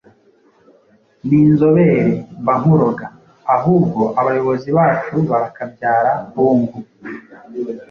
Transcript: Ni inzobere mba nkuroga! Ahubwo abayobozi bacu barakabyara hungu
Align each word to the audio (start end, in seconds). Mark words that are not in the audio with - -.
Ni 1.25 1.37
inzobere 1.47 2.05
mba 2.41 2.53
nkuroga! 2.61 3.05
Ahubwo 3.55 4.01
abayobozi 4.19 4.69
bacu 4.77 5.15
barakabyara 5.29 6.11
hungu 6.33 6.79